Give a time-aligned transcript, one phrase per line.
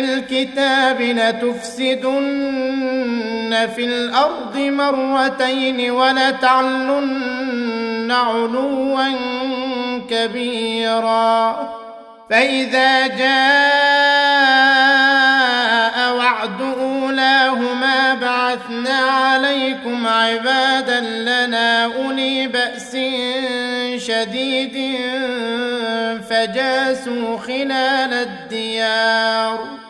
[0.00, 2.08] في الكتاب لتفسدن
[3.76, 7.30] في الأرض مرتين ولتعلن
[8.10, 9.04] علوا
[10.10, 11.70] كبيرا.
[12.30, 13.26] فإذا جاء
[16.16, 22.96] وعد أولاهما بعثنا عليكم عبادا لنا أولي بأس
[24.06, 24.96] شديد
[26.30, 29.89] فجاسوا خلال الديار.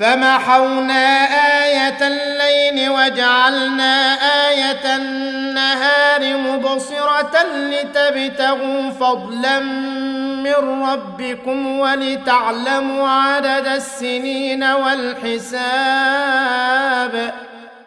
[0.00, 1.24] فمحونا
[1.64, 4.14] آية الليل وجعلنا
[4.48, 9.60] آية النهار مبصرة لتبتغوا فضلا
[10.40, 15.74] من ربكم ولتعلموا عدد السنين والحساب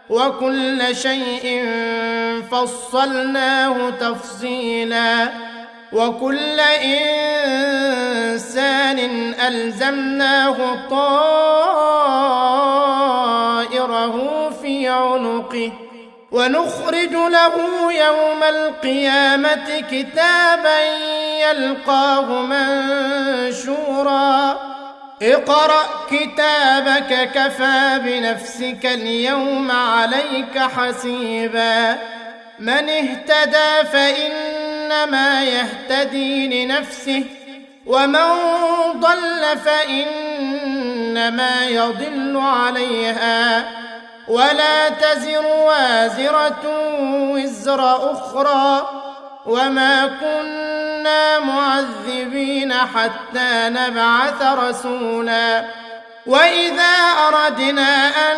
[0.09, 1.65] وكل شيء
[2.51, 5.29] فصلناه تفصيلا
[5.93, 7.63] وكل إنسان
[9.47, 10.57] ألزمناه
[10.89, 11.33] طائره
[14.61, 15.71] في عنقه
[16.31, 17.53] ونخرج له
[17.93, 20.79] يوم القيامة كتابا
[21.41, 22.41] يلقاه
[23.41, 24.57] منشورا.
[25.21, 31.97] اقرأ كتابك كفى بنفسك اليوم عليك حسيبا.
[32.59, 33.85] من اهتدى
[34.89, 37.23] فانما يهتدي لنفسه
[37.85, 38.29] ومن
[38.95, 43.65] ضل فإنما يضل عليها.
[44.27, 46.61] ولا تزر وازرة
[47.31, 48.89] وزر أخرى
[49.45, 55.65] وما كنا معذبين حتى نبعث رسولا.
[56.25, 56.95] وإذا
[57.27, 58.37] أردنا أن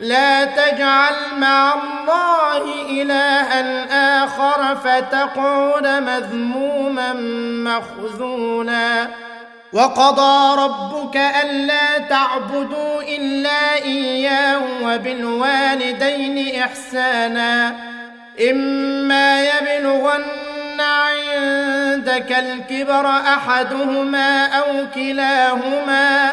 [0.00, 7.12] لا تجعل مع الله إلها آخر فتقعد مذموما
[7.70, 9.06] مخذولا.
[9.72, 17.74] وقضى ربك ألا تعبدوا إلا إياه وبالوالدين إحسانا.
[18.50, 20.24] إما يبلغن
[20.80, 26.32] عندك الكبر أحدهما أو كلاهما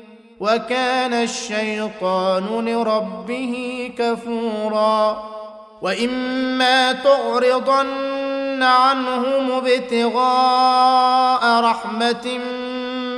[0.41, 3.55] وكان الشيطان لربه
[3.97, 5.23] كفورا
[5.81, 12.39] وإما تعرضن عنهم ابتغاء رحمة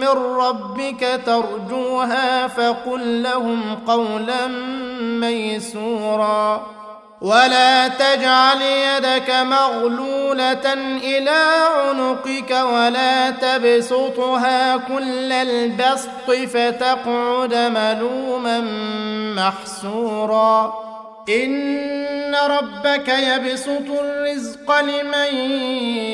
[0.01, 4.47] من ربك ترجوها فقل لهم قولا
[5.01, 6.67] ميسورا
[7.23, 10.73] ولا تجعل يدك مغلوله
[11.03, 18.59] إلى عنقك ولا تبسطها كل البسط فتقعد ملوما
[19.35, 20.73] محسورا
[21.29, 25.35] ان ربك يبسط الرزق لمن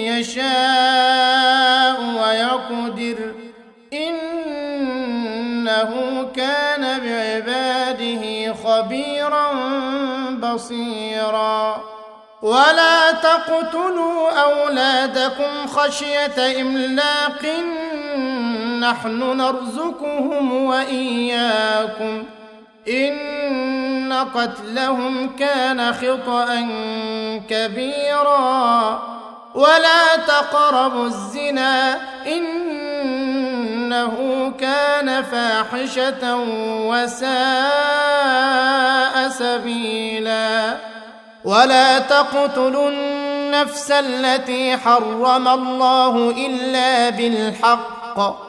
[0.06, 3.33] يشاء ويقدر
[3.94, 5.92] انه
[6.35, 9.51] كان بعباده خبيرا
[10.53, 11.83] بصيرا.
[12.41, 17.45] ولا تقتلوا اولادكم خشيه املاق
[18.79, 22.23] نحن نرزقهم واياكم
[22.89, 26.68] ان قتلهم كان خطا
[27.49, 29.03] كبيرا.
[29.56, 31.99] ولا تقربوا الزنا
[33.90, 36.36] إنه كان فاحشة
[36.86, 37.30] وساء
[39.30, 40.78] سبيلا.
[41.44, 48.48] ولا تقتلوا النفس التي حرم الله إلا بالحق.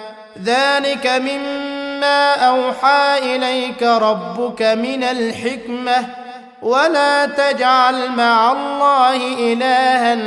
[0.43, 6.05] ذلك مما أوحى إليك ربك من الحكمة.
[6.61, 9.15] ولا تجعل مع الله
[9.53, 10.17] إلها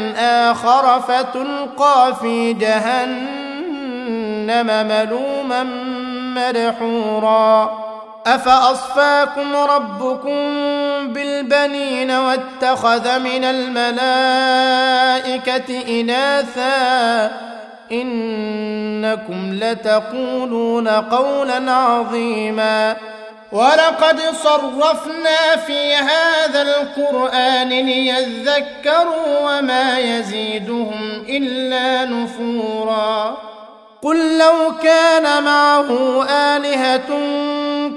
[0.51, 3.67] آخر فتلقى في جهنم
[4.89, 5.63] ملوما
[6.37, 7.85] مدحورا.
[8.27, 10.41] أفأصفاكم ربكم
[11.13, 14.41] بالبنين واتخذ من الملائكة
[16.01, 17.54] إناثا
[18.03, 22.97] إنكم لتقولون قولا عظيما.
[23.53, 33.37] ولقد صرفنا في هذا القرآن ليذكروا وما يزيدهم إلا نفورا.
[34.03, 37.09] قل لو كان معه آلهة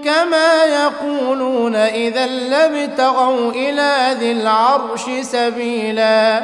[0.04, 6.44] كما يقولون إذا لابتغوا إلى ذي العرش سبيلا.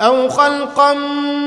[0.00, 0.94] أو خلقا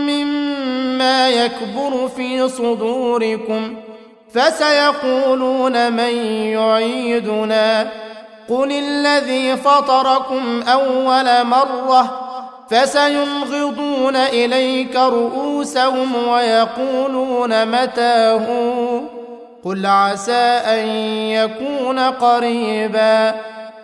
[0.07, 3.75] مما يكبر في صدوركم
[4.33, 6.13] فسيقولون من
[6.53, 7.87] يعيدنا
[8.49, 12.19] قل الذي فطركم اول مره
[12.69, 18.45] فسينغضون اليك رؤوسهم ويقولون متاه
[19.65, 20.87] قل عسى ان
[21.29, 23.33] يكون قريبا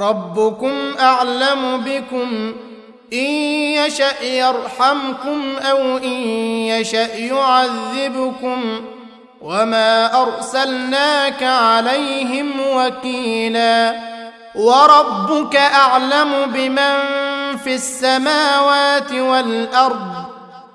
[0.00, 2.54] ربكم أعلم بكم
[3.12, 3.30] إن
[3.86, 6.12] يشأ يرحمكم أو إن
[6.68, 8.80] يشأ يعذبكم
[9.42, 13.94] وما أرسلناك عليهم وكيلا
[14.54, 16.98] وربك أعلم بمن
[17.64, 20.28] في السماوات والأرض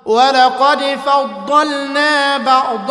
[0.04, 2.90] ولقد فضلنا بعض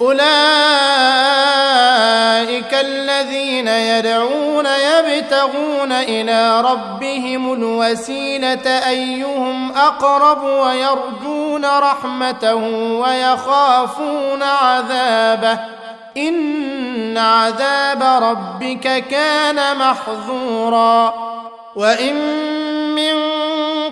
[0.00, 0.24] أولئك
[2.74, 12.54] الذين يدعون يبتغون إلى ربهم الوسيلة أيهم أقرب ويرجون رحمته
[13.00, 15.58] ويخافون عذابه.
[16.16, 21.14] إن عذاب ربك كان محذورا
[21.76, 22.14] وإن
[22.94, 23.47] من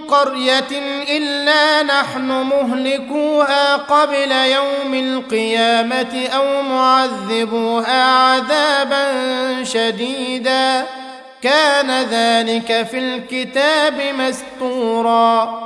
[0.09, 0.79] قرية
[1.17, 9.05] إلا نحن مهلكوها قبل يوم القيامة أو معذبوها عذابا
[9.65, 10.87] شديدا.
[11.43, 15.63] كان ذلك في الكتاب مستورا.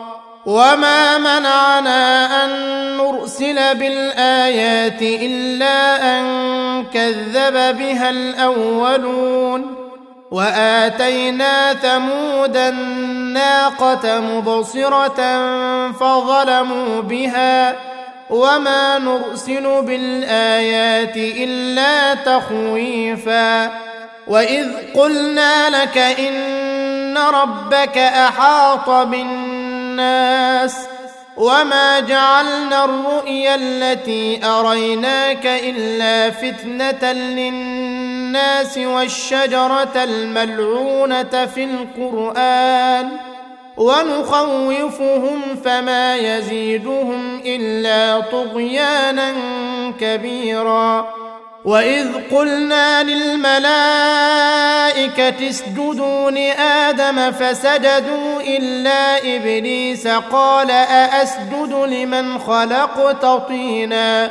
[0.47, 2.51] وما منعنا أن
[2.97, 6.25] نرسل بالآيات إلا أن
[6.95, 9.80] كذب بها الأولون.
[10.31, 15.21] وآتينا ثمود الناقة مبصرة
[15.93, 17.77] فظلموا بها
[18.31, 23.71] وما نرسل بالآيات إلا تخويفا
[24.27, 30.77] وإذ قلنا لك إن ربك أحاط بالناس
[31.37, 38.00] وما جعلنا الرؤيا التي أريناك إلا فتنة للناس
[38.77, 43.09] والشجرة الملعونة في القرآن
[43.77, 49.35] ونخوفهم فما يزيدهم إلا طغيانا
[50.01, 51.15] كبيرا
[51.65, 53.61] وإذ قلنا للملائكة
[55.49, 64.31] اسجدوا لآدم فسجدوا إلا إبليس قال أأسجد لمن خلقت طينا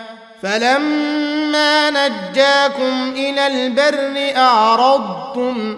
[0.43, 5.77] فلما نجاكم إلى البر أعرضتم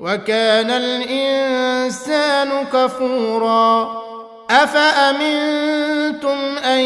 [0.00, 4.04] وكان الإنسان كفورا
[4.50, 6.80] أفأمنتم أن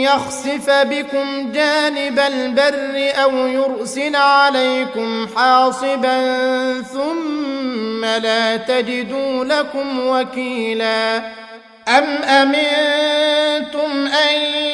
[0.00, 11.16] يخسف بكم جانب البر أو يرسل عليكم حاصبا ثم لا تجدوا لكم وكيلا
[11.88, 14.73] أم أمنتم أن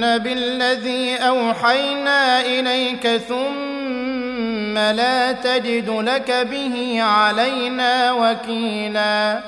[0.00, 9.40] بالذي أوحينا إليك ثم لا تجد لك به علينا وكيلا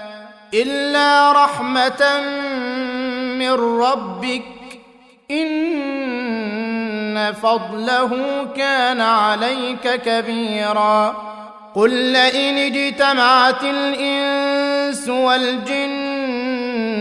[0.55, 2.21] إلا رحمة
[3.39, 4.43] من ربك
[5.31, 8.11] إن فضله
[8.57, 11.31] كان عليك كبيرا
[11.75, 16.20] قل لئن اجتمعت الإنس والجن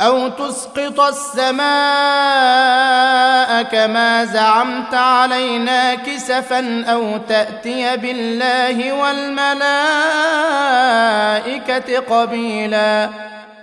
[0.00, 1.64] أو تسقط السماء
[3.62, 9.64] كما زعمت علينا كسفا أو تأتي بالله والملائكة
[11.98, 13.10] قبيلا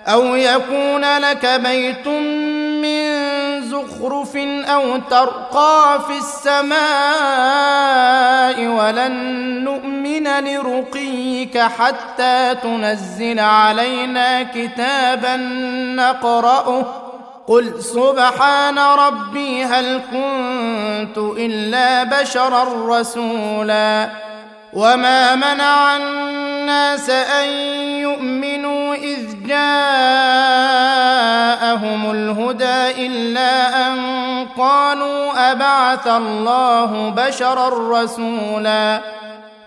[0.08, 6.82] أو يكون لك بيت من زخرف أو ترقى في السماء
[8.68, 9.14] ولن
[9.64, 15.36] نؤمن لرقيك حتى تنزل علينا كتابا
[15.96, 16.86] نقراه
[17.48, 22.64] قل سبحان ربي هل كنت الا بشرا
[23.00, 24.10] رسولا
[24.74, 27.50] وما منع الناس ان
[28.00, 29.62] يؤمنوا اذ جاءهم
[32.12, 34.22] الهدى الا ان
[34.58, 37.70] قالوا ابعث الله بشرا
[38.02, 39.02] رسولا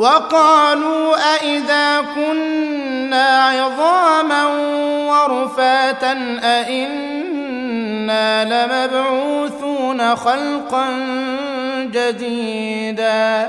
[0.00, 4.46] وقالوا أإذا كنا عظاما
[5.10, 10.86] ورفاتا أإنا لمبعوثون خلقا
[11.80, 13.48] جديدا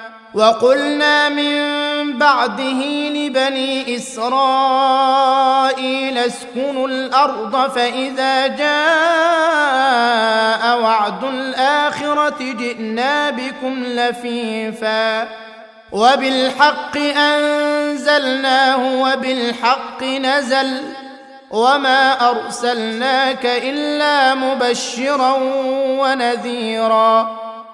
[0.33, 1.71] وقلنا من
[2.17, 5.37] بعده لبني إسرائيل
[6.17, 8.71] اسكنوا الأرض فإذا جاء
[10.81, 15.27] وعد الآخرة جئنا بكم لفيفا
[15.91, 20.81] وبالحق أنزلناه وبالحق نزل
[21.51, 25.33] وما أرسلناك إلا مبشرا
[25.99, 27.40] ونذيرا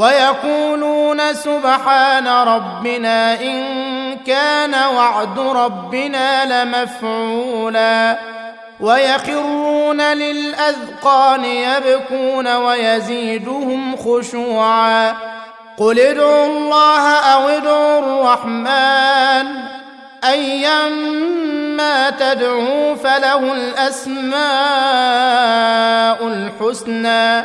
[0.00, 8.18] ويقولون سبحان ربنا إن كان وعد ربنا لمفعولا
[8.80, 15.16] ويخرون للأذقان يبكون ويزيدهم خشوعا
[15.78, 19.46] قل ادعوا الله أو ادعوا الرحمن
[20.24, 24.40] ايما تدعوا فله الأسماء
[26.26, 27.44] الحسنى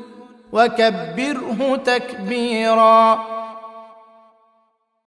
[0.53, 3.19] وكبره تكبيرا